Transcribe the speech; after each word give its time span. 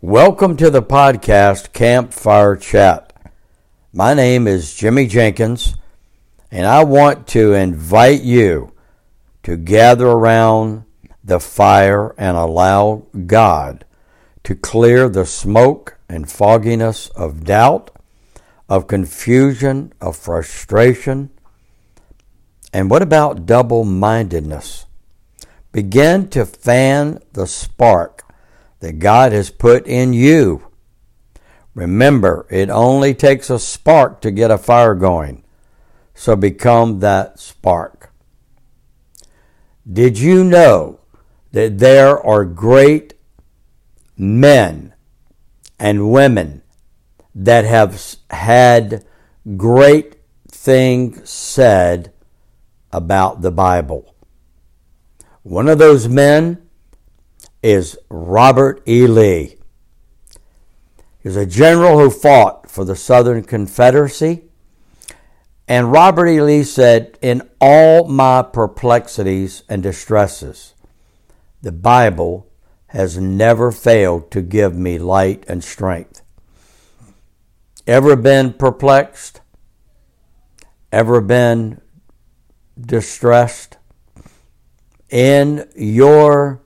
Welcome 0.00 0.56
to 0.58 0.70
the 0.70 0.80
podcast 0.80 1.72
Campfire 1.72 2.54
Chat. 2.54 3.12
My 3.92 4.14
name 4.14 4.46
is 4.46 4.76
Jimmy 4.76 5.08
Jenkins, 5.08 5.74
and 6.52 6.68
I 6.68 6.84
want 6.84 7.26
to 7.28 7.54
invite 7.54 8.20
you 8.22 8.72
to 9.42 9.56
gather 9.56 10.06
around 10.06 10.84
the 11.24 11.40
fire 11.40 12.14
and 12.16 12.36
allow 12.36 13.06
God 13.26 13.84
to 14.44 14.54
clear 14.54 15.08
the 15.08 15.26
smoke 15.26 15.98
and 16.08 16.30
fogginess 16.30 17.08
of 17.08 17.42
doubt, 17.42 17.90
of 18.68 18.86
confusion, 18.86 19.92
of 20.00 20.16
frustration. 20.16 21.30
And 22.72 22.88
what 22.88 23.02
about 23.02 23.46
double 23.46 23.82
mindedness? 23.84 24.86
Begin 25.72 26.28
to 26.28 26.46
fan 26.46 27.18
the 27.32 27.48
spark 27.48 28.27
that 28.80 28.98
God 28.98 29.32
has 29.32 29.50
put 29.50 29.86
in 29.86 30.12
you. 30.12 30.68
Remember, 31.74 32.46
it 32.50 32.70
only 32.70 33.14
takes 33.14 33.50
a 33.50 33.58
spark 33.58 34.20
to 34.22 34.30
get 34.30 34.50
a 34.50 34.58
fire 34.58 34.94
going. 34.94 35.44
So 36.14 36.34
become 36.34 36.98
that 37.00 37.38
spark. 37.38 38.12
Did 39.90 40.18
you 40.18 40.44
know 40.44 41.00
that 41.52 41.78
there 41.78 42.18
are 42.20 42.44
great 42.44 43.14
men 44.16 44.94
and 45.78 46.10
women 46.10 46.62
that 47.34 47.64
have 47.64 48.16
had 48.30 49.04
great 49.56 50.16
things 50.48 51.30
said 51.30 52.12
about 52.92 53.42
the 53.42 53.52
Bible? 53.52 54.14
One 55.42 55.68
of 55.68 55.78
those 55.78 56.08
men 56.08 56.67
is 57.62 57.98
Robert 58.08 58.82
E. 58.86 59.06
Lee. 59.06 59.56
He 61.20 61.28
was 61.28 61.36
a 61.36 61.46
general 61.46 61.98
who 61.98 62.10
fought 62.10 62.70
for 62.70 62.84
the 62.84 62.96
Southern 62.96 63.42
Confederacy. 63.42 64.44
And 65.66 65.92
Robert 65.92 66.26
E. 66.28 66.40
Lee 66.40 66.62
said, 66.62 67.18
In 67.20 67.48
all 67.60 68.08
my 68.08 68.42
perplexities 68.42 69.64
and 69.68 69.82
distresses, 69.82 70.74
the 71.60 71.72
Bible 71.72 72.46
has 72.88 73.18
never 73.18 73.70
failed 73.70 74.30
to 74.30 74.40
give 74.40 74.74
me 74.74 74.98
light 74.98 75.44
and 75.48 75.62
strength. 75.62 76.22
Ever 77.86 78.16
been 78.16 78.52
perplexed? 78.52 79.40
Ever 80.92 81.20
been 81.20 81.80
distressed? 82.80 83.76
In 85.10 85.68
your 85.74 86.62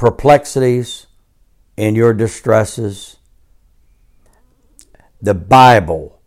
perplexities, 0.00 1.08
in 1.76 1.94
your 1.94 2.14
distresses. 2.14 3.18
The 5.20 5.34
Bible 5.34 6.22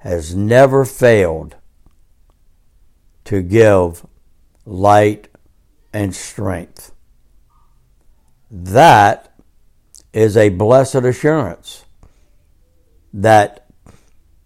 has 0.00 0.34
never 0.34 0.84
failed 0.84 1.56
to 3.24 3.40
give 3.40 4.06
light 4.66 5.28
and 5.94 6.14
strength. 6.14 6.92
That 8.50 9.32
is 10.12 10.36
a 10.36 10.50
blessed 10.50 10.96
assurance 10.96 11.86
that 13.10 13.70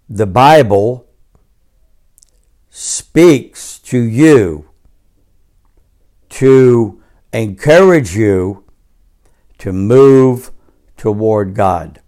the 0.09 0.27
Bible 0.27 1.09
speaks 2.71 3.81
to 3.81 3.99
you 3.99 4.69
to 6.29 7.03
encourage 7.35 8.17
you 8.17 8.65
to 9.59 9.73
move 9.73 10.53
toward 10.97 11.55
God. 11.55 12.01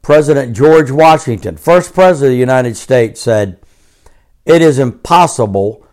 President 0.00 0.56
George 0.56 0.90
Washington, 0.90 1.56
first 1.56 1.92
president 1.92 2.28
of 2.28 2.34
the 2.34 2.38
United 2.38 2.76
States, 2.76 3.20
said, 3.20 3.58
It 4.44 4.62
is 4.62 4.78
impossible 4.78 5.84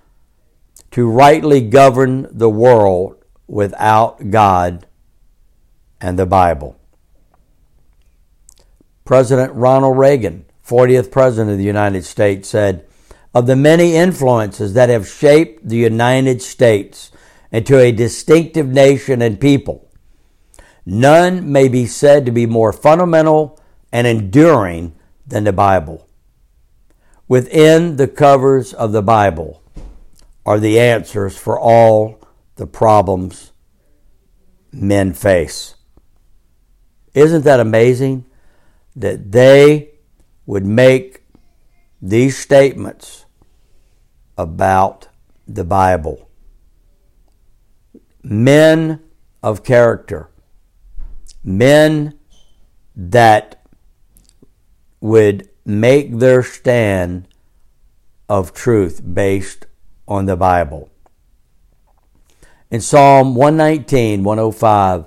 to 0.92 1.10
rightly 1.10 1.62
govern 1.62 2.28
the 2.30 2.50
world 2.50 3.16
without 3.48 4.30
God 4.30 4.86
and 6.00 6.20
the 6.20 6.28
Bible. 6.28 6.78
President 9.06 9.52
Ronald 9.54 9.98
Reagan, 9.98 10.46
40th 10.66 11.10
President 11.10 11.52
of 11.52 11.58
the 11.58 11.64
United 11.64 12.06
States, 12.06 12.48
said, 12.48 12.86
Of 13.34 13.48
the 13.48 13.56
many 13.56 13.96
influences 13.96 14.76
that 14.76 14.90
have 14.90 15.08
shaped 15.08 15.68
the 15.68 15.78
United 15.78 16.44
States 16.44 17.12
into 17.54 17.78
a 17.78 17.92
distinctive 17.92 18.68
nation 18.68 19.22
and 19.22 19.40
people. 19.40 19.88
None 20.86 21.50
may 21.50 21.70
be 21.70 21.86
said 21.86 22.26
to 22.26 22.32
be 22.32 22.48
more 22.48 22.74
fundamental 22.74 23.62
and 23.92 24.08
enduring 24.08 24.96
than 25.26 25.44
the 25.44 25.54
Bible. 25.54 26.10
Within 27.28 27.96
the 27.96 28.08
covers 28.08 28.74
of 28.74 28.92
the 28.92 29.04
Bible 29.04 29.64
are 30.46 30.60
the 30.60 30.80
answers 30.80 31.38
for 31.38 31.58
all 31.58 32.20
the 32.56 32.68
problems 32.68 33.52
men 34.72 35.14
face. 35.14 35.76
Isn't 37.14 37.44
that 37.44 37.60
amazing 37.60 38.26
that 38.96 39.32
they 39.32 39.92
would 40.48 40.66
make 40.66 41.24
these 42.02 42.38
statements 42.38 43.26
about 44.38 45.08
the 45.48 45.64
Bible? 45.64 46.28
Men 48.24 49.02
of 49.42 49.64
character, 49.64 50.30
men 51.44 52.18
that 52.96 53.62
would 55.02 55.50
make 55.66 56.18
their 56.20 56.42
stand 56.42 57.28
of 58.30 58.54
truth 58.54 59.02
based 59.14 59.66
on 60.08 60.26
the 60.26 60.38
Bible. 60.38 60.90
In 62.72 62.82
Psalm 62.82 63.36
119, 63.36 64.24
105, 64.24 65.06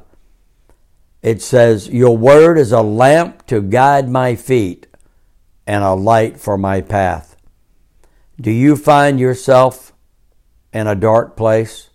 it 1.22 1.42
says, 1.42 1.88
Your 1.88 2.16
word 2.16 2.58
is 2.58 2.70
a 2.70 2.82
lamp 2.82 3.46
to 3.46 3.60
guide 3.60 4.08
my 4.08 4.36
feet 4.36 4.86
and 5.66 5.82
a 5.82 5.94
light 5.94 6.38
for 6.38 6.56
my 6.56 6.80
path. 6.80 7.36
Do 8.40 8.50
you 8.50 8.76
find 8.76 9.18
yourself 9.18 9.92
in 10.72 10.86
a 10.86 10.94
dark 10.94 11.36
place? 11.36 11.90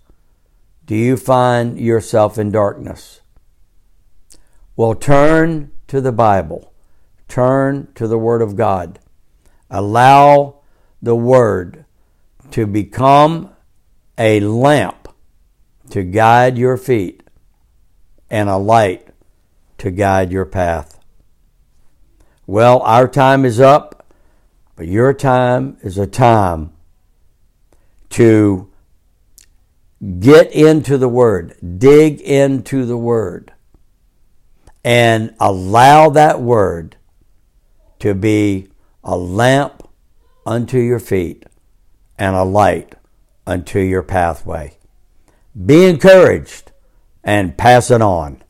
Do 0.86 0.96
you 0.96 1.16
find 1.18 1.80
yourself 1.80 2.38
in 2.38 2.52
darkness? 2.52 3.22
Well, 4.75 4.96
turn 4.96 5.72
to 5.88 6.02
the 6.02 6.12
Bible, 6.12 6.74
turn 7.28 7.90
to 7.96 8.08
the 8.08 8.18
Word 8.18 8.42
of 8.42 8.56
God. 8.56 9.00
Allow 9.69 10.62
the 11.02 11.16
Word 11.16 11.86
to 12.52 12.66
become 12.66 13.52
a 14.18 14.40
lamp 14.40 15.08
to 15.92 16.03
guide 16.03 16.58
your 16.58 16.78
feet 16.78 17.24
and 18.30 18.50
a 18.50 18.58
light 18.58 19.09
to 19.78 19.92
guide 19.92 20.31
your 20.31 20.46
path. 20.46 21.00
Well, 22.48 22.80
our 22.80 23.08
time 23.08 23.46
is 23.46 23.59
up, 23.59 24.06
but 24.75 24.88
your 24.88 25.13
time 25.13 25.78
is 25.81 25.98
a 25.98 26.08
time 26.08 26.72
to 28.12 28.70
Get 30.19 30.51
into 30.51 30.97
the 30.97 31.09
Word, 31.09 31.56
dig 31.78 32.22
into 32.22 32.85
the 32.85 32.97
Word, 32.97 33.53
and 34.84 35.35
allow 35.39 36.09
that 36.09 36.41
Word 36.41 36.97
to 38.00 38.16
be 38.16 38.69
a 39.03 39.16
lamp 39.16 39.88
unto 40.45 40.79
your 40.79 41.00
feet 41.00 41.45
and 42.17 42.35
a 42.35 42.44
light 42.44 42.95
unto 43.45 43.79
your 43.79 44.01
pathway. 44.01 44.78
Be 45.66 45.85
encouraged 45.85 46.72
and 47.23 47.57
pass 47.57 47.92
it 47.92 48.01
on. 48.01 48.42